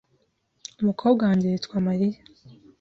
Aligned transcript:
Umukobwa 0.81 1.21
wanjye 1.27 1.47
yitwa 1.53 1.77
Mariya. 1.87 2.19